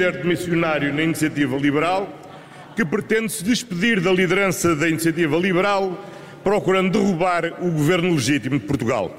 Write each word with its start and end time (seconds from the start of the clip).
líder 0.00 0.22
de 0.22 0.26
missionário 0.26 0.94
na 0.94 1.02
Iniciativa 1.02 1.58
Liberal, 1.58 2.08
que 2.74 2.86
pretende 2.86 3.30
se 3.30 3.44
despedir 3.44 4.00
da 4.00 4.10
liderança 4.10 4.74
da 4.74 4.88
Iniciativa 4.88 5.36
Liberal, 5.36 6.02
procurando 6.42 6.98
derrubar 6.98 7.44
o 7.60 7.70
governo 7.70 8.14
legítimo 8.14 8.58
de 8.58 8.64
Portugal. 8.64 9.14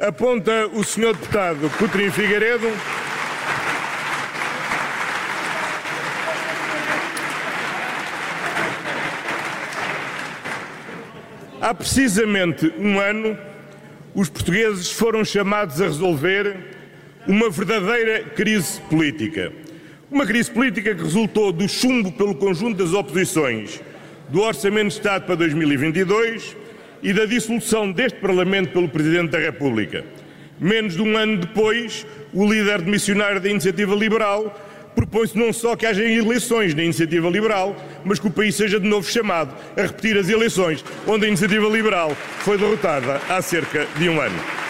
Aponta 0.00 0.66
o 0.72 0.82
Sr. 0.82 1.14
Deputado 1.14 1.70
Coutinho 1.78 2.10
Figueiredo. 2.10 2.66
Há 11.60 11.72
precisamente 11.72 12.74
um 12.76 12.98
ano, 12.98 13.38
os 14.12 14.28
portugueses 14.28 14.90
foram 14.90 15.24
chamados 15.24 15.80
a 15.80 15.84
resolver 15.84 16.81
uma 17.26 17.48
verdadeira 17.50 18.24
crise 18.24 18.80
política. 18.82 19.52
Uma 20.10 20.26
crise 20.26 20.50
política 20.50 20.94
que 20.94 21.02
resultou 21.02 21.52
do 21.52 21.68
chumbo 21.68 22.12
pelo 22.12 22.34
conjunto 22.34 22.82
das 22.82 22.92
oposições 22.92 23.80
do 24.28 24.40
Orçamento 24.40 24.88
de 24.88 24.94
Estado 24.94 25.24
para 25.24 25.34
2022 25.36 26.56
e 27.02 27.12
da 27.12 27.24
dissolução 27.24 27.90
deste 27.90 28.18
Parlamento 28.18 28.72
pelo 28.72 28.88
Presidente 28.88 29.30
da 29.30 29.38
República. 29.38 30.04
Menos 30.60 30.94
de 30.94 31.02
um 31.02 31.16
ano 31.16 31.38
depois, 31.38 32.06
o 32.32 32.50
líder 32.50 32.82
de 32.82 32.90
missionário 32.90 33.40
da 33.40 33.48
Iniciativa 33.48 33.94
Liberal 33.94 34.54
propõe-se 34.94 35.38
não 35.38 35.52
só 35.52 35.74
que 35.74 35.86
haja 35.86 36.04
eleições 36.04 36.74
na 36.74 36.82
Iniciativa 36.82 37.28
Liberal, 37.28 37.74
mas 38.04 38.18
que 38.18 38.26
o 38.26 38.30
país 38.30 38.54
seja 38.54 38.78
de 38.78 38.86
novo 38.86 39.10
chamado 39.10 39.54
a 39.76 39.82
repetir 39.82 40.16
as 40.18 40.28
eleições 40.28 40.84
onde 41.06 41.24
a 41.24 41.28
Iniciativa 41.28 41.66
Liberal 41.68 42.14
foi 42.40 42.58
derrotada 42.58 43.20
há 43.28 43.40
cerca 43.40 43.86
de 43.96 44.08
um 44.08 44.20
ano. 44.20 44.61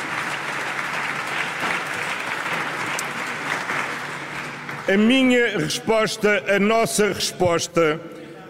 A 4.93 4.97
minha 4.99 5.59
resposta, 5.59 6.45
a 6.55 6.59
nossa 6.59 7.15
resposta 7.15 7.99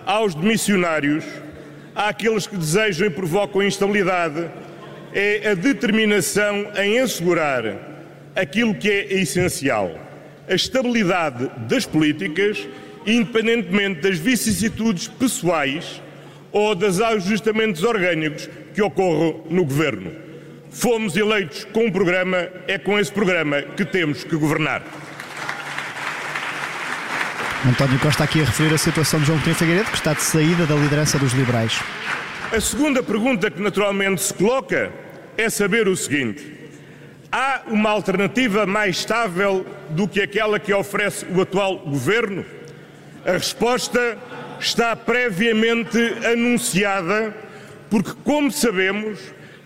aos 0.05 0.35
missionários, 0.35 1.25
àqueles 1.95 2.49
que 2.49 2.57
desejam 2.57 3.07
e 3.07 3.11
provocam 3.11 3.63
instabilidade, 3.63 4.51
é 5.15 5.51
a 5.51 5.55
determinação 5.55 6.67
em 6.77 6.99
assegurar 6.99 7.63
aquilo 8.35 8.75
que 8.75 8.91
é 8.91 9.15
essencial 9.21 9.97
a 10.49 10.55
estabilidade 10.55 11.49
das 11.69 11.87
políticas, 11.87 12.67
independentemente 13.07 14.01
das 14.01 14.19
vicissitudes 14.19 15.07
pessoais 15.07 16.03
ou 16.51 16.75
dos 16.75 17.01
ajustamentos 17.01 17.85
orgânicos 17.85 18.51
que 18.75 18.83
ocorram 18.83 19.45
no 19.49 19.65
governo. 19.65 20.11
Fomos 20.71 21.17
eleitos 21.17 21.65
com 21.67 21.85
um 21.85 21.93
programa, 21.93 22.49
é 22.67 22.79
com 22.79 22.99
esse 22.99 23.13
programa 23.13 23.63
que 23.63 23.85
temos 23.85 24.25
que 24.25 24.35
governar. 24.35 24.83
António 27.65 27.97
Costa 28.01 28.25
aqui 28.25 28.41
a 28.41 28.45
referir 28.45 28.75
a 28.75 28.79
situação 28.79 29.21
de 29.21 29.27
João 29.27 29.39
Coutinho 29.39 29.55
Figueiredo, 29.55 29.91
que 29.91 29.97
está 29.97 30.13
de 30.13 30.23
saída 30.23 30.67
da 30.67 30.75
liderança 30.75 31.17
dos 31.17 31.33
liberais. 31.33 31.81
A 32.51 32.61
segunda 32.61 33.05
pergunta 33.05 33.49
que 33.53 33.63
naturalmente 33.63 34.21
se 34.21 34.35
coloca 34.35 34.91
é 35.37 35.49
saber 35.49 35.87
o 35.87 35.97
seguinte: 35.97 36.45
Há 37.31 37.63
uma 37.69 37.91
alternativa 37.91 38.67
mais 38.67 38.97
estável 38.97 39.65
do 39.91 40.09
que 40.09 40.21
aquela 40.21 40.59
que 40.59 40.75
oferece 40.75 41.25
o 41.27 41.41
atual 41.41 41.79
governo? 41.79 42.45
A 43.25 43.33
resposta 43.33 44.19
está 44.59 44.97
previamente 44.97 45.99
anunciada, 46.33 47.33
porque, 47.89 48.11
como 48.25 48.51
sabemos, 48.51 49.21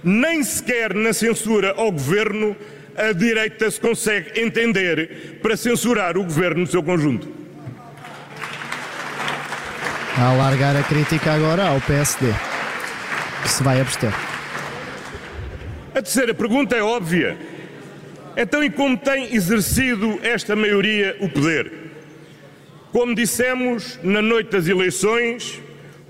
nem 0.05 0.45
sequer 0.45 0.95
na 0.95 1.15
censura 1.15 1.73
ao 1.79 1.91
governo 1.91 2.55
a 2.95 3.13
direita 3.13 3.71
se 3.71 3.81
consegue 3.81 4.39
entender 4.39 5.39
para 5.43 5.57
censurar 5.57 6.19
o 6.19 6.25
governo 6.25 6.61
no 6.61 6.67
seu 6.67 6.83
conjunto. 6.83 7.46
A 10.19 10.31
alargar 10.31 10.75
a 10.75 10.83
crítica 10.83 11.31
agora 11.35 11.69
ao 11.69 11.79
PSD, 11.83 12.33
que 13.43 13.51
se 13.51 13.63
vai 13.63 13.79
abster. 13.83 14.11
A 15.95 16.01
terceira 16.01 16.33
pergunta 16.33 16.75
é 16.75 16.83
óbvia. 16.83 17.37
Então, 18.35 18.65
e 18.65 18.71
como 18.71 18.97
tem 18.97 19.35
exercido 19.35 20.19
esta 20.23 20.57
maioria 20.57 21.17
o 21.21 21.29
poder? 21.29 21.71
Como 22.93 23.15
dissemos 23.15 23.99
na 24.03 24.23
noite 24.23 24.53
das 24.53 24.67
eleições, 24.67 25.61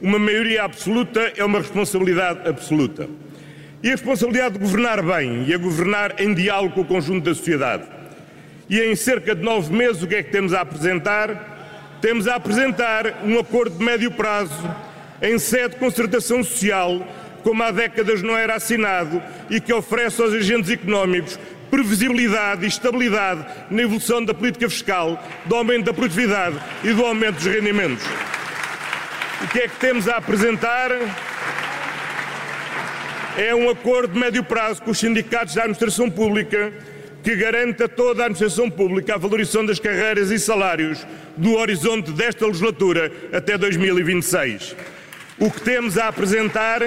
uma 0.01 0.21
maioria 0.21 0.63
absoluta 0.63 1.33
é 1.37 1.45
uma 1.45 1.59
responsabilidade 1.59 2.49
absoluta. 2.49 3.09
E 3.83 3.89
a 3.89 3.93
responsabilidade 3.93 4.55
de 4.55 4.61
governar 4.61 5.03
bem 5.03 5.47
e 5.49 5.55
a 5.55 5.59
governar 5.59 6.21
em 6.21 6.33
diálogo 6.33 6.75
com 6.75 6.83
o 6.83 6.85
conjunto 6.85 7.25
da 7.25 7.35
sociedade. 7.35 7.83
E 8.71 8.81
em 8.81 8.95
cerca 8.95 9.35
de 9.35 9.43
nove 9.43 9.75
meses, 9.75 10.01
o 10.01 10.07
que 10.07 10.15
é 10.15 10.23
que 10.23 10.31
temos 10.31 10.55
a 10.55 10.61
apresentar? 10.61 11.56
Temos 12.07 12.29
a 12.29 12.37
apresentar 12.37 13.25
um 13.25 13.37
acordo 13.37 13.79
de 13.79 13.85
médio 13.85 14.13
prazo 14.13 14.55
em 15.21 15.41
sede 15.41 15.71
de 15.71 15.81
concertação 15.81 16.41
social, 16.45 17.05
como 17.43 17.61
há 17.65 17.73
décadas 17.73 18.23
não 18.23 18.39
era 18.39 18.55
assinado 18.55 19.21
e 19.51 19.61
que 19.61 19.73
oferece 19.73 20.23
aos 20.23 20.33
agentes 20.33 20.71
económicos 20.71 21.37
previsibilidade 21.69 22.65
e 22.65 22.69
estabilidade 22.69 23.45
na 23.73 23.83
evolução 23.83 24.25
da 24.25 24.33
política 24.33 24.71
fiscal, 24.71 25.21
do 25.47 25.57
aumento 25.57 25.87
da 25.87 25.93
produtividade 25.93 26.57
e 26.85 26.93
do 26.93 27.05
aumento 27.05 27.39
dos 27.39 27.47
rendimentos. 27.47 28.05
O 29.43 29.49
que 29.49 29.63
é 29.63 29.67
que 29.67 29.77
temos 29.81 30.09
a 30.09 30.19
apresentar? 30.19 30.93
É 33.37 33.53
um 33.53 33.69
acordo 33.69 34.15
de 34.15 34.21
médio 34.21 34.45
prazo 34.45 34.81
com 34.81 34.93
os 34.93 34.99
sindicatos 35.01 35.57
da 35.57 35.63
administração 35.63 36.09
pública 36.09 36.73
que 37.27 37.35
garante 37.35 37.83
a 37.83 37.89
toda 37.89 38.23
a 38.23 38.27
administração 38.27 38.71
pública 38.71 39.17
a 39.17 39.19
valorização 39.19 39.67
das 39.67 39.81
carreiras 39.81 40.31
e 40.31 40.39
salários 40.39 41.05
no 41.37 41.57
horizonte 41.57 42.13
desta 42.13 42.47
legislatura 42.47 43.11
até 43.33 43.59
2026. 43.59 44.77
O 45.37 45.51
que 45.51 45.61
temos 45.61 45.99
a 45.99 46.07
apresentar 46.07 46.83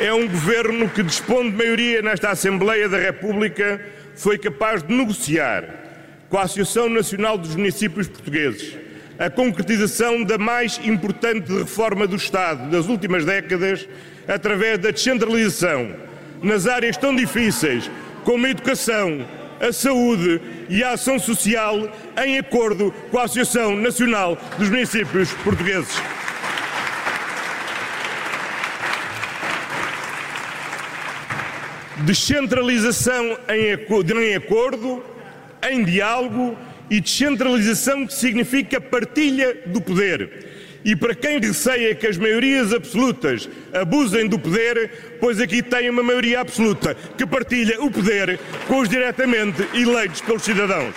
é 0.00 0.12
um 0.12 0.26
governo 0.26 0.88
que 0.88 1.04
dispõe 1.04 1.48
de 1.48 1.56
maioria 1.56 2.02
nesta 2.02 2.30
Assembleia 2.30 2.88
da 2.88 2.98
República, 2.98 3.80
foi 4.16 4.36
capaz 4.36 4.82
de 4.82 4.92
negociar 4.92 5.66
com 6.28 6.36
a 6.36 6.42
Associação 6.42 6.88
Nacional 6.88 7.38
dos 7.38 7.54
Municípios 7.54 8.08
Portugueses 8.08 8.76
a 9.16 9.30
concretização 9.30 10.24
da 10.24 10.38
mais 10.38 10.80
importante 10.84 11.52
reforma 11.52 12.04
do 12.04 12.16
Estado 12.16 12.68
das 12.68 12.88
últimas 12.88 13.24
décadas 13.24 13.88
através 14.26 14.76
da 14.80 14.90
descentralização 14.90 15.94
nas 16.42 16.66
áreas 16.66 16.96
tão 16.96 17.14
difíceis 17.14 17.88
como 18.24 18.46
a 18.46 18.50
educação, 18.50 19.26
a 19.60 19.72
saúde 19.72 20.40
e 20.68 20.82
a 20.82 20.92
ação 20.92 21.18
social, 21.18 21.76
em 22.24 22.38
acordo 22.38 22.92
com 23.10 23.18
a 23.18 23.24
Associação 23.24 23.76
Nacional 23.76 24.36
dos 24.58 24.68
Municípios 24.68 25.32
Portugueses. 25.44 25.94
descentralização 32.04 33.38
em 33.48 34.34
acordo, 34.34 35.02
em 35.70 35.84
diálogo 35.84 36.56
e 36.90 37.00
descentralização 37.00 38.06
que 38.06 38.12
significa 38.12 38.80
partilha 38.80 39.62
do 39.66 39.80
poder. 39.80 40.63
E 40.84 40.94
para 40.94 41.14
quem 41.14 41.40
receia 41.40 41.94
que 41.94 42.06
as 42.06 42.18
maiorias 42.18 42.72
absolutas 42.72 43.48
abusem 43.72 44.28
do 44.28 44.38
poder, 44.38 45.16
pois 45.18 45.40
aqui 45.40 45.62
tem 45.62 45.88
uma 45.88 46.02
maioria 46.02 46.40
absoluta 46.40 46.94
que 47.16 47.24
partilha 47.24 47.82
o 47.82 47.90
poder 47.90 48.38
com 48.68 48.80
os 48.80 48.88
diretamente 48.88 49.66
eleitos 49.72 50.20
pelos 50.20 50.42
cidadãos. 50.42 50.94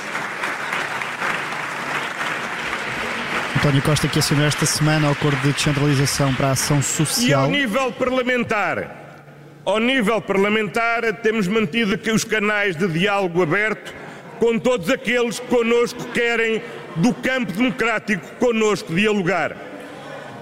António 3.55 3.81
Costa 3.81 4.07
que 4.07 4.19
assinou 4.19 4.45
esta 4.45 4.65
semana 4.65 5.07
o 5.07 5.11
acordo 5.11 5.37
de 5.41 5.53
descentralização 5.53 6.33
para 6.35 6.49
a 6.49 6.51
ação 6.51 6.81
social. 6.81 7.29
E 7.29 7.33
ao 7.33 7.49
nível 7.49 7.91
parlamentar, 7.91 9.23
ao 9.65 9.79
nível 9.79 10.21
parlamentar, 10.21 11.01
temos 11.21 11.47
mantido 11.47 11.99
os 12.13 12.23
canais 12.23 12.75
de 12.75 12.87
diálogo 12.87 13.41
aberto 13.41 13.93
com 14.39 14.59
todos 14.59 14.89
aqueles 14.89 15.39
que 15.39 15.47
connosco 15.47 16.03
querem, 16.13 16.61
do 16.97 17.13
campo 17.13 17.51
democrático, 17.51 18.25
connosco 18.39 18.93
dialogar. 18.93 19.55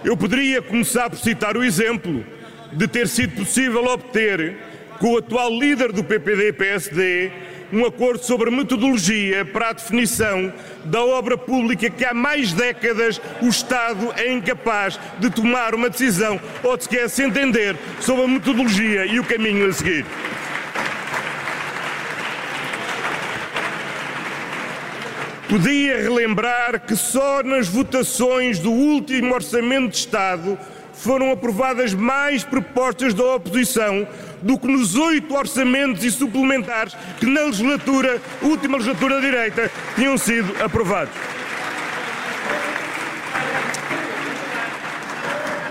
Eu 0.06 0.16
poderia 0.16 0.62
começar 0.62 1.10
por 1.10 1.18
citar 1.18 1.57
o 1.57 1.63
exemplo 1.63 2.24
de 2.72 2.88
ter 2.88 3.07
sido 3.07 3.38
possível 3.38 3.84
obter 3.86 4.56
com 5.00 5.13
o 5.13 5.18
atual 5.18 5.50
líder 5.50 5.92
do 5.92 6.04
PPD-PSD 6.04 7.31
um 7.74 7.84
acordo 7.84 8.24
sobre 8.24 8.52
metodologia 8.52 9.44
para 9.44 9.69
a 9.69 9.74
definição 9.74 10.54
da 10.84 11.04
obra 11.04 11.36
pública 11.36 11.90
que 11.90 12.06
há 12.06 12.13
mais 12.13 12.54
décadas 12.54 13.19
o 13.42 13.48
Estado 13.48 14.13
é 14.16 14.31
incapaz 14.31 15.00
de 15.18 15.31
tomar 15.31 15.74
uma 15.74 15.90
decisão 15.90 16.40
ou 16.63 16.78
de 16.78 16.84
sequer 16.84 17.10
se 17.10 17.24
entender 17.24 17.75
sobre 18.00 18.25
a 18.25 18.28
metodologia 18.28 19.07
e 19.07 19.19
o 19.19 19.24
caminho 19.24 19.68
a 19.68 19.74
seguir. 19.74 20.06
Podia 25.50 26.01
relembrar 26.01 26.81
que 26.88 26.95
só 26.95 27.44
nas 27.44 27.68
votações 27.68 28.57
do 28.57 28.71
último 28.71 29.33
Orçamento 29.33 29.92
de 29.92 29.97
Estado 29.97 30.57
foram 30.92 31.31
aprovadas 31.31 31.94
mais 31.94 32.44
propostas 32.44 33.13
da 33.13 33.24
oposição 33.36 34.07
do 34.42 34.57
que 34.57 34.68
nos 34.68 34.95
oito 34.95 35.36
orçamentos 35.36 36.03
e 36.03 36.09
suplementares 36.09 36.95
que 37.19 37.27
na 37.27 37.44
legislatura, 37.44 38.19
última 38.42 38.77
legislatura 38.77 39.15
da 39.15 39.21
direita, 39.21 39.71
tinham 39.95 40.18
sido 40.18 40.51
aprovados. 40.63 41.13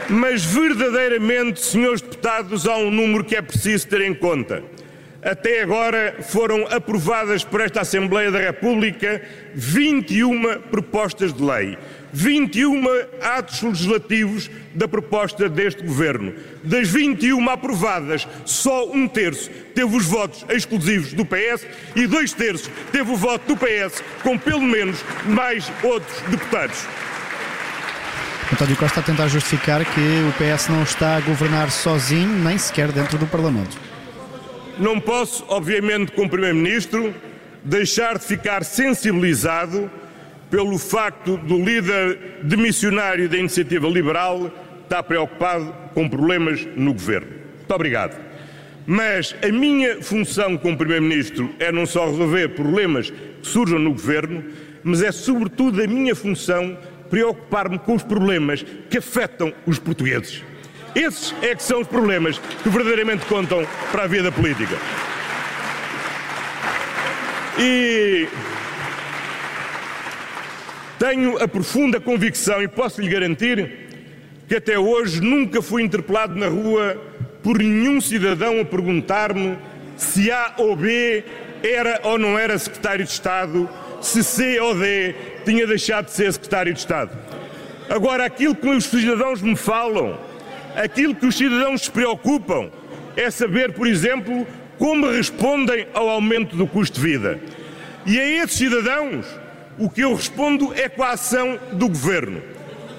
Mas 0.09 0.45
verdadeiramente, 0.45 1.65
senhores 1.65 2.01
deputados, 2.01 2.69
há 2.69 2.77
um 2.77 2.91
número 2.91 3.25
que 3.25 3.35
é 3.35 3.43
preciso 3.43 3.89
ter 3.89 4.03
em 4.03 4.15
conta. 4.15 4.63
Até 5.25 5.63
agora 5.63 6.17
foram 6.21 6.67
aprovadas 6.67 7.43
por 7.43 7.63
esta 7.63 7.81
Assembleia 7.81 8.31
da 8.31 8.39
República 8.39 9.23
21 9.55 10.61
propostas 10.71 11.33
de 11.33 11.43
lei, 11.43 11.79
21 12.13 12.85
atos 13.23 13.63
legislativos 13.63 14.51
da 14.75 14.87
proposta 14.87 15.49
deste 15.49 15.83
Governo. 15.83 16.35
Das 16.63 16.91
21 16.91 17.49
aprovadas, 17.49 18.29
só 18.45 18.87
um 18.93 19.09
terço 19.09 19.51
teve 19.75 19.97
os 19.97 20.05
votos 20.05 20.45
exclusivos 20.51 21.15
do 21.15 21.25
PS 21.25 21.67
e 21.97 22.07
dois 22.07 22.35
terços 22.35 22.71
teve 22.93 23.11
o 23.11 23.17
voto 23.17 23.55
do 23.55 23.57
PS, 23.57 24.05
com 24.23 24.37
pelo 24.37 24.61
menos 24.61 25.03
mais 25.25 25.73
outros 25.83 26.21
deputados. 26.29 26.87
António 28.53 28.77
Costa 28.77 29.01
a 29.01 29.03
tentar 29.03 29.29
justificar 29.29 29.83
que 29.87 30.01
o 30.01 30.33
PS 30.35 30.69
não 30.69 30.83
está 30.83 31.17
a 31.17 31.21
governar 31.21 31.71
sozinho, 31.71 32.29
nem 32.45 32.59
sequer 32.59 32.93
dentro 32.93 33.17
do 33.17 33.27
Parlamento. 33.27 33.94
Não 34.79 34.99
posso, 34.99 35.45
obviamente, 35.49 36.13
como 36.13 36.29
Primeiro-Ministro, 36.29 37.15
deixar 37.63 38.19
de 38.19 38.25
ficar 38.25 38.65
sensibilizado 38.65 39.91
pelo 40.51 40.79
facto 40.79 41.37
do 41.37 41.57
líder 41.57 42.41
demissionário 42.43 43.29
da 43.29 43.37
Iniciativa 43.37 43.87
Liberal 43.89 44.51
estar 44.83 45.03
preocupado 45.03 45.75
com 45.95 46.09
problemas 46.09 46.67
no 46.77 46.93
governo. 46.93 47.29
Muito 47.59 47.75
obrigado. 47.75 48.21
Mas 48.87 49.35
a 49.43 49.49
minha 49.49 50.03
função 50.03 50.59
como 50.59 50.77
Primeiro-Ministro 50.77 51.55
é 51.59 51.73
não 51.73 51.87
só 51.87 52.07
resolver 52.07 52.49
problemas 52.49 53.11
que 53.11 53.17
surjam 53.43 53.79
no 53.79 53.93
governo, 53.93 54.45
mas 54.83 55.03
é 55.03 55.11
sobretudo 55.11 55.83
a 55.83 55.87
minha 55.87 56.15
função 56.15 56.77
preocupar-me 57.09 57.79
com 57.79 57.95
os 57.95 58.03
problemas 58.03 58.65
que 58.91 58.99
afetam 58.99 59.55
os 59.67 59.79
portugueses. 59.79 60.43
Esses 60.95 61.35
é 61.43 61.55
que 61.55 61.63
são 61.63 61.81
os 61.81 61.89
problemas 61.89 62.39
que 62.39 62.69
verdadeiramente 62.69 63.27
contam 63.27 63.67
para 63.91 64.05
a 64.05 64.07
vida 64.07 64.31
política. 64.31 64.77
E 67.59 68.29
tenho 70.99 71.43
a 71.43 71.49
profunda 71.49 72.01
convicção 72.01 72.63
e 72.63 72.69
posso 72.69 73.01
lhe 73.01 73.09
garantir 73.09 73.85
que 74.49 74.57
até 74.57 74.79
hoje 74.79 75.21
nunca 75.21 75.61
fui 75.61 75.83
interpelado 75.83 76.35
na 76.35 76.49
rua 76.49 77.01
por 77.43 77.59
nenhum 77.59 78.01
cidadão 78.01 78.61
a 78.61 78.65
perguntar-me 78.65 79.59
se 79.97 80.31
A 80.31 80.55
ou 80.59 80.77
B 80.77 81.25
era 81.63 82.01
ou 82.05 82.19
não 82.19 82.39
era 82.39 82.59
secretário 82.59 83.05
de 83.05 83.11
Estado, 83.11 83.69
se 84.01 84.23
C 84.23 84.61
ou 84.61 84.75
D 84.75 85.15
tinha 85.45 85.67
deixado 85.67 86.07
de 86.07 86.13
ser 86.13 86.33
secretário 86.33 86.73
de 86.73 86.79
Estado. 86.79 87.11
Agora, 87.89 88.25
aquilo 88.25 88.55
que 88.55 88.69
os 88.69 88.85
cidadãos 88.85 89.43
me 89.43 89.57
falam 89.57 90.19
Aquilo 90.75 91.15
que 91.15 91.27
os 91.27 91.37
cidadãos 91.37 91.83
se 91.83 91.91
preocupam 91.91 92.71
é 93.17 93.31
saber, 93.31 93.73
por 93.73 93.87
exemplo, 93.87 94.47
como 94.79 95.09
respondem 95.09 95.87
ao 95.95 96.09
aumento 96.09 96.57
do 96.57 96.67
custo 96.67 97.01
de 97.01 97.07
vida. 97.07 97.41
E 98.05 98.19
a 98.19 98.27
esses 98.43 98.59
cidadãos, 98.59 99.27
o 99.79 99.89
que 99.89 100.03
eu 100.03 100.15
respondo 100.15 100.75
é 100.75 100.89
com 100.89 101.03
a 101.03 101.13
ação 101.13 101.59
do 101.73 101.89
governo. 101.89 102.43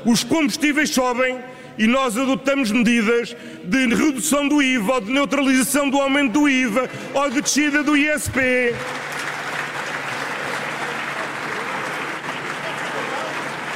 Os 0.05 0.23
combustíveis 0.23 0.89
sobem 0.89 1.37
e 1.77 1.85
nós 1.87 2.17
adotamos 2.17 2.71
medidas 2.71 3.35
de 3.63 3.87
redução 3.87 4.47
do 4.47 4.61
IVA, 4.61 4.93
ou 4.93 5.01
de 5.01 5.11
neutralização 5.11 5.89
do 5.89 5.99
aumento 5.99 6.33
do 6.33 6.49
IVA, 6.49 6.89
ou 7.13 7.29
de 7.29 7.41
descida 7.41 7.83
do 7.83 7.97
ISP. 7.97 8.73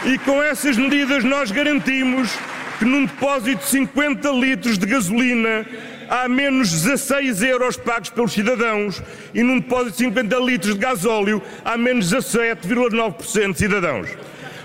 E 0.05 0.17
com 0.19 0.41
essas 0.41 0.77
medidas 0.77 1.25
nós 1.25 1.51
garantimos 1.51 2.31
que 2.79 2.85
num 2.85 3.05
depósito 3.05 3.61
de 3.61 3.69
50 3.71 4.29
litros 4.31 4.77
de 4.77 4.85
gasolina 4.85 5.65
há 6.09 6.29
menos 6.29 6.71
16 6.71 7.43
euros 7.43 7.75
pagos 7.75 8.09
pelos 8.09 8.31
cidadãos 8.31 9.03
e 9.33 9.43
num 9.43 9.59
depósito 9.59 9.91
de 9.91 9.97
50 9.97 10.37
litros 10.37 10.73
de 10.75 10.79
gasóleo 10.79 11.41
há 11.65 11.77
menos 11.77 12.09
17,9% 12.09 13.51
de 13.51 13.57
cidadãos. 13.59 14.09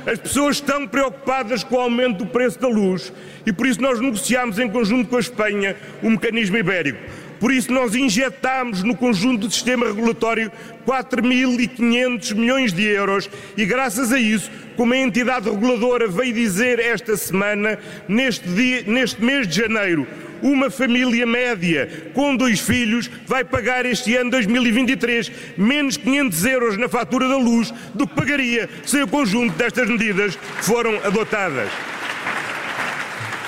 As 0.06 0.18
pessoas 0.18 0.56
estão 0.56 0.86
preocupadas 0.86 1.64
com 1.64 1.74
o 1.74 1.80
aumento 1.80 2.18
do 2.18 2.26
preço 2.26 2.60
da 2.60 2.68
luz 2.68 3.12
e 3.44 3.52
por 3.52 3.66
isso 3.66 3.82
nós 3.82 3.98
negociámos 3.98 4.60
em 4.60 4.70
conjunto 4.70 5.08
com 5.08 5.16
a 5.16 5.20
Espanha 5.20 5.76
o 6.00 6.08
mecanismo 6.08 6.56
ibérico. 6.56 7.00
Por 7.40 7.52
isso 7.52 7.72
nós 7.72 7.94
injetámos 7.94 8.82
no 8.82 8.96
conjunto 8.96 9.46
do 9.46 9.52
sistema 9.52 9.86
regulatório 9.86 10.50
4.500 10.86 12.34
milhões 12.34 12.72
de 12.72 12.84
euros 12.84 13.28
e 13.56 13.64
graças 13.64 14.12
a 14.12 14.18
isso 14.18 14.50
como 14.76 14.92
a 14.92 14.98
entidade 14.98 15.48
reguladora 15.48 16.08
veio 16.08 16.32
dizer 16.32 16.78
esta 16.80 17.16
semana, 17.16 17.78
neste, 18.08 18.48
dia, 18.48 18.82
neste 18.86 19.22
mês 19.22 19.46
de 19.46 19.56
janeiro, 19.56 20.06
uma 20.42 20.68
família 20.70 21.26
média 21.26 22.10
com 22.12 22.36
dois 22.36 22.60
filhos 22.60 23.10
vai 23.26 23.44
pagar 23.44 23.86
este 23.86 24.14
ano 24.16 24.30
2023 24.30 25.32
menos 25.56 25.96
500 25.96 26.44
euros 26.44 26.76
na 26.76 26.88
fatura 26.88 27.28
da 27.28 27.36
luz 27.36 27.72
do 27.94 28.06
que 28.06 28.14
pagaria 28.14 28.68
se 28.84 29.02
o 29.02 29.08
conjunto 29.08 29.56
destas 29.56 29.88
medidas 29.88 30.38
foram 30.60 30.96
adotadas. 31.04 31.70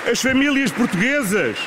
As 0.09 0.21
famílias 0.21 0.71
portuguesas 0.71 1.57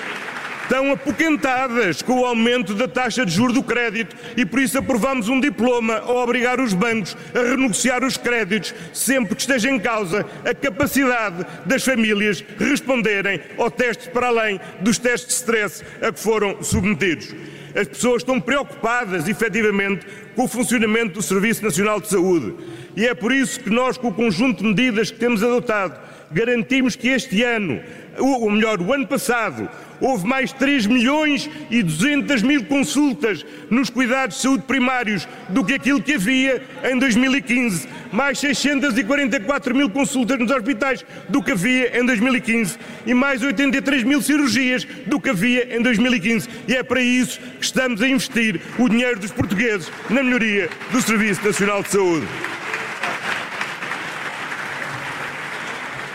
estão 0.70 0.92
apoquentadas 0.92 2.00
com 2.00 2.20
o 2.20 2.24
aumento 2.24 2.74
da 2.74 2.86
taxa 2.86 3.26
de 3.26 3.32
juros 3.32 3.54
do 3.54 3.62
crédito 3.62 4.14
e 4.36 4.46
por 4.46 4.60
isso 4.60 4.78
aprovamos 4.78 5.28
um 5.28 5.40
diploma 5.40 5.94
a 5.94 6.12
obrigar 6.12 6.60
os 6.60 6.72
bancos 6.72 7.16
a 7.34 7.40
renegociar 7.40 8.04
os 8.04 8.16
créditos 8.16 8.72
sempre 8.94 9.34
que 9.34 9.40
esteja 9.40 9.68
em 9.68 9.80
causa 9.80 10.24
a 10.48 10.54
capacidade 10.54 11.44
das 11.66 11.84
famílias 11.84 12.44
responderem 12.56 13.40
ao 13.58 13.68
teste 13.68 14.10
para 14.10 14.28
além 14.28 14.60
dos 14.80 14.96
testes 14.96 15.26
de 15.26 15.34
stress 15.34 15.84
a 16.00 16.12
que 16.12 16.20
foram 16.20 16.62
submetidos. 16.62 17.34
As 17.74 17.88
pessoas 17.88 18.22
estão 18.22 18.40
preocupadas, 18.40 19.28
efetivamente, 19.28 20.06
com 20.36 20.44
o 20.44 20.48
funcionamento 20.48 21.14
do 21.14 21.22
Serviço 21.22 21.64
Nacional 21.64 22.00
de 22.00 22.08
Saúde. 22.08 22.54
E 22.96 23.06
é 23.06 23.14
por 23.14 23.32
isso 23.32 23.60
que 23.60 23.70
nós, 23.70 23.96
com 23.96 24.08
o 24.08 24.14
conjunto 24.14 24.62
de 24.62 24.68
medidas 24.68 25.10
que 25.10 25.18
temos 25.18 25.42
adotado, 25.42 25.98
garantimos 26.30 26.94
que 26.94 27.08
este 27.08 27.42
ano, 27.42 27.80
ou 28.18 28.50
melhor, 28.50 28.80
o 28.80 28.92
ano 28.92 29.06
passado, 29.06 29.68
houve 30.00 30.26
mais 30.26 30.52
3 30.52 30.86
milhões 30.86 31.50
e 31.70 31.82
200 31.82 32.42
mil 32.42 32.64
consultas 32.64 33.44
nos 33.68 33.90
cuidados 33.90 34.36
de 34.36 34.42
saúde 34.42 34.62
primários 34.62 35.28
do 35.48 35.64
que 35.64 35.74
aquilo 35.74 36.02
que 36.02 36.14
havia 36.14 36.62
em 36.84 36.98
2015, 36.98 37.86
mais 38.12 38.38
644 38.38 39.74
mil 39.74 39.90
consultas 39.90 40.38
nos 40.38 40.50
hospitais 40.50 41.04
do 41.28 41.42
que 41.42 41.52
havia 41.52 41.98
em 41.98 42.06
2015 42.06 42.78
e 43.06 43.12
mais 43.12 43.42
83 43.42 44.04
mil 44.04 44.22
cirurgias 44.22 44.84
do 45.06 45.20
que 45.20 45.30
havia 45.30 45.76
em 45.76 45.82
2015. 45.82 46.48
E 46.66 46.76
é 46.76 46.82
para 46.82 47.00
isso 47.00 47.40
que 47.58 47.64
estamos 47.64 48.00
a 48.00 48.08
investir 48.08 48.60
o 48.78 48.88
dinheiro 48.88 49.18
dos 49.18 49.32
portugueses 49.32 49.90
na 50.08 50.22
melhoria 50.22 50.68
do 50.90 51.02
Serviço 51.02 51.44
Nacional 51.44 51.82
de 51.82 51.90
Saúde. 51.90 52.26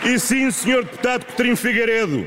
E 0.06 0.20
sim, 0.20 0.48
Sr. 0.52 0.84
Deputado 0.84 1.24
Coutinho 1.24 1.56
Figueiredo, 1.56 2.24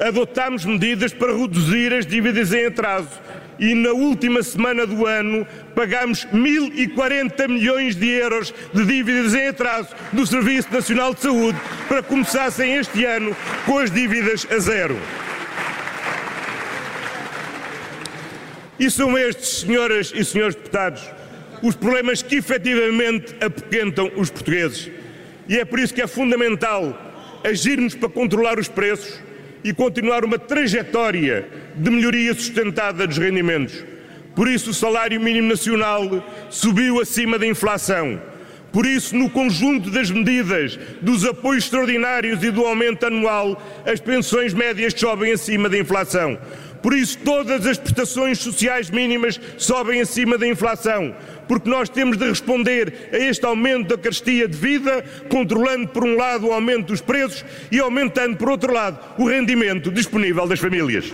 adotámos 0.00 0.64
medidas 0.64 1.12
para 1.12 1.32
reduzir 1.32 1.94
as 1.94 2.04
dívidas 2.04 2.52
em 2.52 2.66
atraso 2.66 3.08
e 3.56 3.72
na 3.72 3.90
última 3.90 4.42
semana 4.42 4.84
do 4.84 5.06
ano 5.06 5.46
pagámos 5.72 6.26
1.040 6.34 7.48
milhões 7.48 7.94
de 7.94 8.08
euros 8.08 8.52
de 8.74 8.84
dívidas 8.84 9.32
em 9.32 9.46
atraso 9.46 9.90
do 10.12 10.26
Serviço 10.26 10.72
Nacional 10.72 11.14
de 11.14 11.20
Saúde 11.20 11.56
para 11.86 12.02
começassem 12.02 12.74
este 12.74 13.04
ano 13.04 13.36
com 13.64 13.78
as 13.78 13.92
dívidas 13.92 14.44
a 14.50 14.58
zero. 14.58 14.98
E 18.76 18.90
são 18.90 19.16
estes, 19.16 19.60
senhoras 19.60 20.10
e 20.12 20.24
senhores 20.24 20.56
deputados, 20.56 21.08
os 21.62 21.76
problemas 21.76 22.22
que 22.22 22.34
efetivamente 22.34 23.36
apoquentam 23.40 24.10
os 24.16 24.30
portugueses. 24.30 24.90
E 25.48 25.58
é 25.60 25.64
por 25.64 25.78
isso 25.78 25.94
que 25.94 26.02
é 26.02 26.08
fundamental 26.08 27.09
agirmos 27.44 27.94
para 27.94 28.08
controlar 28.08 28.58
os 28.58 28.68
preços 28.68 29.20
e 29.62 29.72
continuar 29.72 30.24
uma 30.24 30.38
trajetória 30.38 31.46
de 31.74 31.90
melhoria 31.90 32.34
sustentada 32.34 33.06
dos 33.06 33.18
rendimentos. 33.18 33.84
Por 34.34 34.48
isso, 34.48 34.70
o 34.70 34.74
salário 34.74 35.20
mínimo 35.20 35.48
nacional 35.48 36.24
subiu 36.48 37.00
acima 37.00 37.38
da 37.38 37.46
inflação. 37.46 38.20
Por 38.72 38.86
isso, 38.86 39.16
no 39.16 39.28
conjunto 39.28 39.90
das 39.90 40.10
medidas, 40.10 40.78
dos 41.02 41.24
apoios 41.24 41.64
extraordinários 41.64 42.42
e 42.42 42.50
do 42.50 42.64
aumento 42.64 43.06
anual, 43.06 43.60
as 43.84 44.00
pensões 44.00 44.54
médias 44.54 44.94
sobem 44.96 45.32
acima 45.32 45.68
da 45.68 45.78
inflação. 45.78 46.38
Por 46.82 46.94
isso, 46.94 47.18
todas 47.18 47.66
as 47.66 47.76
prestações 47.76 48.38
sociais 48.38 48.88
mínimas 48.90 49.38
sobem 49.58 50.00
acima 50.00 50.38
da 50.38 50.46
inflação, 50.46 51.14
porque 51.46 51.68
nós 51.68 51.88
temos 51.88 52.16
de 52.16 52.26
responder 52.26 53.10
a 53.12 53.18
este 53.18 53.44
aumento 53.44 53.88
da 53.88 53.98
carestia 53.98 54.48
de 54.48 54.56
vida, 54.56 55.04
controlando, 55.28 55.88
por 55.88 56.04
um 56.04 56.16
lado, 56.16 56.46
o 56.46 56.52
aumento 56.52 56.86
dos 56.86 57.00
preços 57.00 57.44
e 57.70 57.78
aumentando, 57.78 58.36
por 58.36 58.48
outro 58.48 58.72
lado, 58.72 58.98
o 59.18 59.28
rendimento 59.28 59.90
disponível 59.90 60.46
das 60.46 60.58
famílias. 60.58 61.12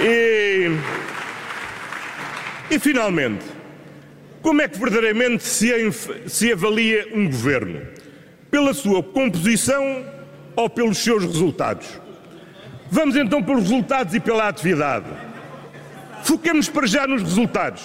E, 0.00 0.68
e 2.72 2.78
finalmente, 2.78 3.44
como 4.40 4.62
é 4.62 4.66
que 4.66 4.78
verdadeiramente 4.78 5.44
se, 5.44 5.70
se 6.26 6.52
avalia 6.52 7.06
um 7.12 7.26
governo? 7.26 7.82
Pela 8.50 8.72
sua 8.72 9.02
composição 9.02 10.02
ou 10.56 10.70
pelos 10.70 10.96
seus 10.96 11.22
resultados? 11.22 12.00
Vamos 12.90 13.14
então 13.14 13.42
pelos 13.42 13.64
resultados 13.64 14.14
e 14.14 14.20
pela 14.20 14.48
atividade. 14.48 15.04
Foquemos 16.24 16.70
para 16.70 16.86
já 16.86 17.06
nos 17.06 17.22
resultados. 17.22 17.82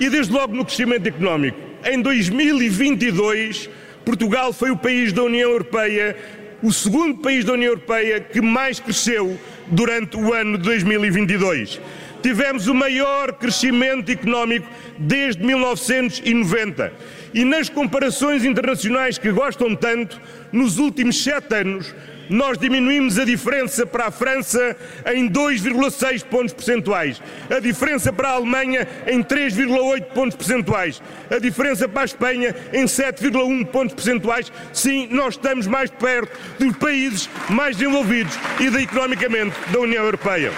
E 0.00 0.10
desde 0.10 0.32
logo 0.32 0.56
no 0.56 0.64
crescimento 0.64 1.06
económico. 1.06 1.56
Em 1.84 2.02
2022, 2.02 3.70
Portugal 4.04 4.52
foi 4.52 4.72
o 4.72 4.76
país 4.76 5.12
da 5.12 5.22
União 5.22 5.50
Europeia, 5.50 6.16
o 6.64 6.72
segundo 6.72 7.18
país 7.18 7.44
da 7.44 7.52
União 7.52 7.70
Europeia 7.70 8.18
que 8.18 8.40
mais 8.40 8.80
cresceu 8.80 9.38
durante 9.68 10.16
o 10.16 10.34
ano 10.34 10.58
de 10.58 10.64
2022. 10.64 11.80
Tivemos 12.22 12.66
o 12.66 12.74
maior 12.74 13.32
crescimento 13.32 14.10
económico 14.10 14.68
desde 14.98 15.42
1990. 15.44 16.92
E 17.34 17.44
nas 17.44 17.68
comparações 17.68 18.44
internacionais 18.44 19.18
que 19.18 19.30
gostam 19.30 19.74
tanto, 19.76 20.20
nos 20.50 20.78
últimos 20.78 21.22
sete 21.22 21.54
anos, 21.54 21.94
nós 22.28 22.58
diminuímos 22.58 23.18
a 23.18 23.24
diferença 23.24 23.86
para 23.86 24.06
a 24.06 24.10
França 24.10 24.76
em 25.14 25.28
2,6 25.28 26.24
pontos 26.24 26.52
percentuais, 26.52 27.22
a 27.48 27.58
diferença 27.58 28.12
para 28.12 28.28
a 28.28 28.32
Alemanha 28.32 28.86
em 29.06 29.22
3,8 29.22 30.02
pontos 30.06 30.36
percentuais, 30.36 31.02
a 31.30 31.38
diferença 31.38 31.88
para 31.88 32.02
a 32.02 32.04
Espanha 32.04 32.54
em 32.72 32.84
7,1 32.84 33.66
pontos 33.66 33.94
percentuais. 33.94 34.52
Sim, 34.72 35.08
nós 35.10 35.34
estamos 35.34 35.66
mais 35.66 35.90
perto 35.90 36.30
dos 36.58 36.76
países 36.76 37.28
mais 37.48 37.76
desenvolvidos 37.76 38.38
e 38.60 38.70
da, 38.70 38.82
economicamente 38.82 39.54
da 39.72 39.80
União 39.80 40.04
Europeia. 40.04 40.52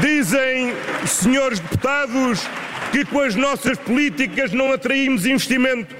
Dizem, 0.00 0.74
senhores 1.06 1.60
deputados, 1.60 2.46
que 2.92 3.04
com 3.04 3.20
as 3.20 3.34
nossas 3.34 3.78
políticas 3.78 4.52
não 4.52 4.72
atraímos 4.72 5.26
investimento 5.26 5.94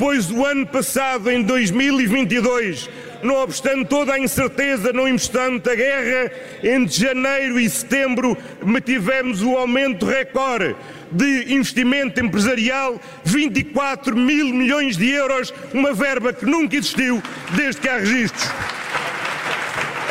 pois 0.00 0.30
o 0.30 0.46
ano 0.46 0.66
passado, 0.66 1.30
em 1.30 1.42
2022, 1.42 2.88
não 3.22 3.34
obstante 3.34 3.84
toda 3.84 4.14
a 4.14 4.18
incerteza, 4.18 4.94
não 4.94 5.06
obstante 5.12 5.68
a 5.68 5.74
guerra, 5.74 6.32
entre 6.64 7.00
janeiro 7.02 7.60
e 7.60 7.68
setembro 7.68 8.34
tivemos 8.82 9.42
o 9.42 9.58
aumento 9.58 10.06
recorde 10.06 10.74
de 11.12 11.52
investimento 11.52 12.18
empresarial, 12.18 12.98
24 13.24 14.16
mil 14.16 14.46
milhões 14.46 14.96
de 14.96 15.10
euros, 15.10 15.52
uma 15.74 15.92
verba 15.92 16.32
que 16.32 16.46
nunca 16.46 16.76
existiu 16.76 17.22
desde 17.50 17.82
que 17.82 17.88
há 17.90 17.98
registros. 17.98 18.50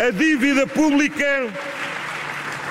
A 0.07 0.11
dívida 0.11 0.67
pública 0.67 1.47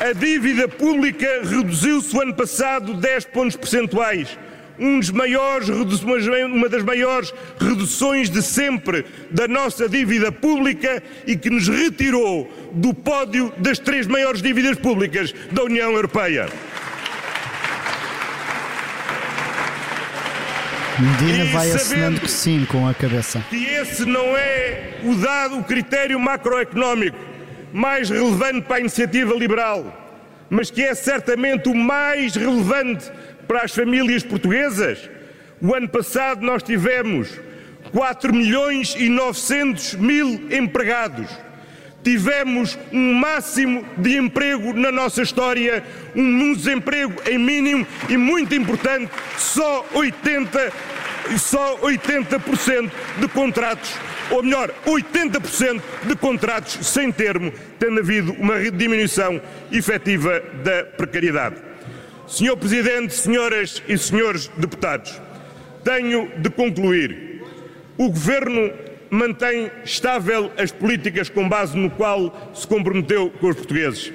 a 0.00 0.12
dívida 0.12 0.69
pública 0.69 1.26
reduziu-se 1.43 2.17
o 2.17 2.21
ano 2.21 2.35
passado 2.35 2.95
10 2.95 3.25
pontos 3.26 3.57
percentuais 3.57 4.38
um 4.78 5.00
dos 5.00 5.11
maiores, 5.11 5.69
uma 5.69 6.69
das 6.69 6.85
maiores 6.85 7.35
reduções 7.59 8.31
de 8.31 8.40
sempre 8.40 9.05
da 9.31 9.49
nossa 9.49 9.88
dívida 9.88 10.31
pública 10.31 11.02
e 11.26 11.37
que 11.37 11.50
nos 11.50 11.67
retirou 11.67 12.49
do 12.73 12.95
pódio 12.95 13.52
das 13.59 13.78
três 13.78 14.07
maiores 14.07 14.40
dívidas 14.40 14.76
públicas 14.76 15.35
da 15.50 15.64
União 15.64 15.90
Europeia. 15.93 16.49
Medina 21.00 21.45
e 21.45 21.49
vai 21.49 21.71
assinando 21.71 22.21
que 22.21 22.31
sim 22.31 22.64
com 22.69 22.88
a 22.88 22.95
cabeça. 22.95 23.45
Que 23.50 23.64
esse 23.67 24.05
não 24.05 24.37
é 24.37 24.99
o 25.05 25.14
dado, 25.14 25.59
o 25.59 25.64
critério 25.64 26.19
macroeconómico 26.19 27.27
mais 27.72 28.10
relevante 28.10 28.62
para 28.62 28.76
a 28.76 28.80
iniciativa 28.80 29.34
liberal, 29.34 30.16
mas 30.50 30.70
que 30.70 30.82
é 30.82 30.94
certamente 30.94 31.68
o 31.68 31.75
mais 31.75 32.34
relevante 32.34 33.10
para 33.46 33.62
as 33.62 33.75
famílias 33.75 34.22
portuguesas. 34.22 35.08
O 35.60 35.75
ano 35.75 35.88
passado 35.88 36.44
nós 36.44 36.62
tivemos 36.62 37.28
4 37.92 38.34
milhões 38.34 38.94
e 38.98 39.08
900 39.08 39.94
mil 39.94 40.48
empregados. 40.50 41.28
Tivemos 42.02 42.78
um 42.92 43.14
máximo 43.14 43.84
de 43.96 44.16
emprego 44.16 44.72
na 44.72 44.92
nossa 44.92 45.20
história, 45.20 45.82
um 46.14 46.54
desemprego 46.54 47.14
em 47.28 47.38
mínimo 47.38 47.87
e 48.08 48.16
muito 48.16 48.54
importante, 48.54 49.10
só 49.37 49.84
80 49.92 50.72
só 51.37 51.76
80% 51.78 52.90
de 53.18 53.28
contratos, 53.28 53.92
ou 54.30 54.42
melhor, 54.42 54.73
80% 54.87 55.82
de 56.06 56.16
contratos 56.16 56.87
sem 56.87 57.11
termo, 57.11 57.52
tendo 57.78 58.00
havido 58.00 58.32
uma 58.32 58.58
diminuição 58.70 59.40
efetiva 59.73 60.40
da 60.62 60.85
precariedade. 60.85 61.56
Senhor 62.26 62.56
Presidente, 62.56 63.14
senhoras 63.14 63.82
e 63.88 63.97
senhores 63.97 64.49
deputados, 64.56 65.20
tenho 65.82 66.30
de 66.38 66.50
concluir. 66.50 67.42
O 67.97 68.11
Governo 68.11 68.70
mantém 69.11 69.70
estável 69.85 70.52
as 70.58 70.70
políticas 70.70 71.30
com 71.30 71.49
base 71.49 71.76
no 71.76 71.90
qual 71.90 72.52
se 72.54 72.66
comprometeu 72.66 73.30
com 73.30 73.49
os 73.49 73.56
portugueses. 73.56 74.12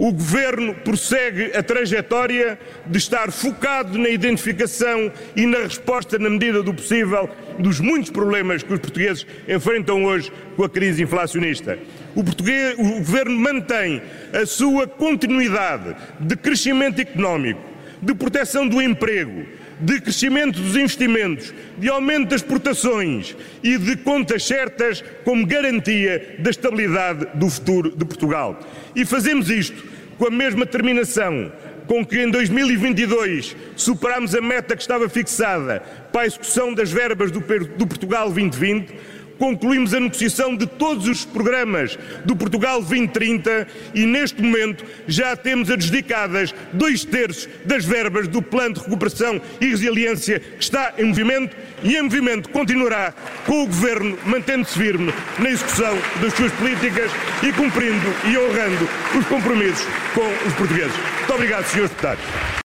O 0.00 0.12
Governo 0.12 0.74
prossegue 0.76 1.54
a 1.54 1.62
trajetória 1.62 2.58
de 2.86 2.96
estar 2.96 3.30
focado 3.30 3.98
na 3.98 4.08
identificação 4.08 5.12
e 5.36 5.44
na 5.44 5.58
resposta, 5.58 6.18
na 6.18 6.30
medida 6.30 6.62
do 6.62 6.72
possível, 6.72 7.28
dos 7.58 7.80
muitos 7.80 8.08
problemas 8.08 8.62
que 8.62 8.72
os 8.72 8.80
portugueses 8.80 9.26
enfrentam 9.46 10.02
hoje 10.06 10.32
com 10.56 10.64
a 10.64 10.70
crise 10.70 11.02
inflacionista. 11.02 11.78
O, 12.16 12.20
o 12.20 12.94
Governo 13.00 13.38
mantém 13.38 14.00
a 14.32 14.46
sua 14.46 14.86
continuidade 14.86 15.94
de 16.18 16.34
crescimento 16.34 16.98
económico, 16.98 17.60
de 18.00 18.14
proteção 18.14 18.66
do 18.66 18.80
emprego, 18.80 19.44
de 19.80 20.00
crescimento 20.00 20.60
dos 20.60 20.76
investimentos, 20.76 21.54
de 21.78 21.88
aumento 21.88 22.28
das 22.30 22.42
exportações 22.42 23.36
e 23.62 23.78
de 23.78 23.96
contas 23.96 24.44
certas 24.44 25.02
como 25.24 25.46
garantia 25.46 26.36
da 26.38 26.50
estabilidade 26.50 27.26
do 27.34 27.48
futuro 27.48 27.90
de 27.96 28.04
Portugal. 28.04 28.60
E 28.94 29.04
fazemos 29.04 29.50
isto 29.50 29.82
com 30.18 30.26
a 30.26 30.30
mesma 30.30 30.64
determinação 30.64 31.50
com 31.86 32.06
que 32.06 32.22
em 32.22 32.30
2022 32.30 33.56
superámos 33.74 34.32
a 34.34 34.40
meta 34.40 34.76
que 34.76 34.82
estava 34.82 35.08
fixada 35.08 35.82
para 36.12 36.22
a 36.22 36.26
execução 36.26 36.72
das 36.72 36.92
verbas 36.92 37.32
do, 37.32 37.40
Portugal 37.40 38.30
2020 38.30 38.94
concluímos 39.40 39.94
a 39.94 39.98
negociação 39.98 40.54
de 40.54 40.66
todos 40.66 41.08
os 41.08 41.24
programas 41.24 41.98
do 42.26 42.36
Portugal 42.36 42.78
2030 42.80 43.66
e 43.94 44.04
neste 44.04 44.42
momento 44.42 44.84
já 45.08 45.34
temos 45.34 45.70
adjudicadas 45.70 46.54
dois 46.74 47.06
terços 47.06 47.48
das 47.64 47.86
verbas 47.86 48.28
do 48.28 48.42
Plano 48.42 48.74
de 48.74 48.80
Recuperação 48.80 49.40
e 49.58 49.66
Resiliência 49.66 50.38
que 50.38 50.62
está 50.62 50.92
em 50.98 51.04
movimento 51.04 51.56
e 51.82 51.96
em 51.96 52.02
movimento 52.02 52.50
continuará 52.50 53.14
com 53.46 53.62
o 53.62 53.66
Governo 53.66 54.18
mantendo-se 54.26 54.78
firme 54.78 55.12
na 55.38 55.48
execução 55.48 55.96
das 56.20 56.34
suas 56.34 56.52
políticas 56.52 57.10
e 57.42 57.50
cumprindo 57.52 58.14
e 58.30 58.36
honrando 58.36 58.86
os 59.18 59.26
compromissos 59.26 59.86
com 60.14 60.46
os 60.46 60.54
portugueses. 60.54 60.94
Muito 61.18 61.32
obrigado, 61.32 61.64
senhores 61.64 61.90
deputados. 61.90 62.50